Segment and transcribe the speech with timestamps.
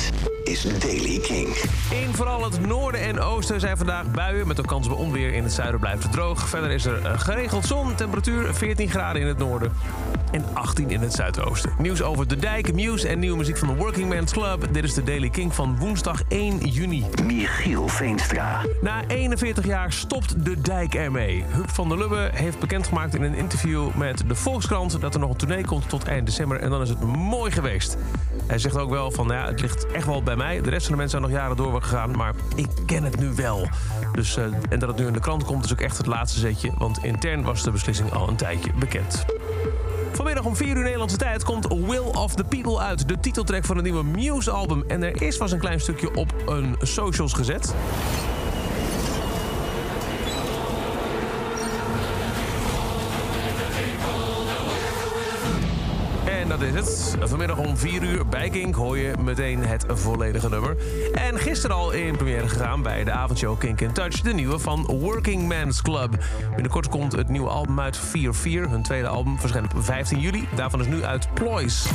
[0.00, 1.48] Dit is Daily King.
[1.90, 5.32] In vooral het noorden en oosten zijn vandaag buien met ook kans op onweer.
[5.32, 6.48] In het zuiden blijft het droog.
[6.48, 7.94] Verder is er eh, geregeld zon.
[7.94, 9.72] Temperatuur 14 graden in het noorden
[10.30, 11.72] en 18 in het zuidoosten.
[11.78, 14.68] Nieuws over de dijk, Muse en nieuwe muziek van de Working Man's Club.
[14.72, 17.06] Dit is de Daily King van woensdag 1 juni.
[17.24, 18.64] Michiel Veenstra.
[18.80, 21.44] Na 41 jaar stopt de dijk ermee.
[21.48, 25.00] Huub van der Lubbe heeft bekendgemaakt in een interview met de Volkskrant...
[25.00, 27.96] dat er nog een tournee komt tot eind december en dan is het mooi geweest.
[28.46, 30.60] Hij zegt ook wel van, ja, het ligt echt wel bij mij.
[30.60, 33.34] De rest van de mensen zijn nog jaren door gegaan, maar ik ken het nu
[33.34, 33.68] wel.
[34.12, 36.38] Dus, uh, en dat het nu in de krant komt is ook echt het laatste
[36.38, 36.72] zetje...
[36.78, 39.24] want intern was de beslissing al een tijdje bekend.
[40.12, 43.08] Vanmiddag om 4 uur Nederlandse tijd komt Will of the People uit.
[43.08, 44.84] De titeltrack van een nieuwe Muse-album.
[44.88, 47.74] En er is was een klein stukje op een socials gezet.
[56.50, 57.16] Dat is het.
[57.28, 60.76] Vanmiddag om 4 uur bij Kink hoor je meteen het volledige nummer.
[61.12, 64.20] En gisteren al in première gegaan bij de avondshow Kink in Touch...
[64.20, 66.24] de nieuwe van Working Man's Club.
[66.54, 68.00] Binnenkort komt het nieuwe album uit 4-4.
[68.42, 70.48] Hun tweede album verschijnt op 15 juli.
[70.54, 71.86] Daarvan is nu uit Ploys.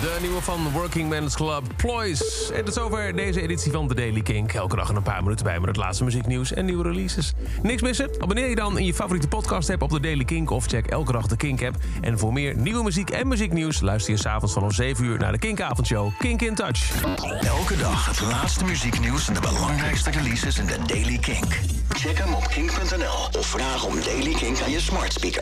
[0.00, 2.50] De nieuwe van Working Men's Club, Ploys.
[2.50, 4.52] En tot zover deze editie van The Daily Kink.
[4.52, 7.32] Elke dag een paar minuten bij met het laatste muzieknieuws en nieuwe releases.
[7.62, 8.10] Niks missen?
[8.18, 10.50] Abonneer je dan in je favoriete podcast app op The Daily Kink...
[10.50, 11.76] of check elke dag de Kink app.
[12.00, 13.80] En voor meer nieuwe muziek en muzieknieuws...
[13.80, 17.04] luister je s'avonds vanaf 7 uur naar de Kinkavondshow Kink in Touch.
[17.40, 21.60] Elke dag het laatste muzieknieuws en de belangrijkste releases in de Daily Kink.
[21.88, 25.34] Check hem op kink.nl of vraag om Daily Kink aan je smart speaker.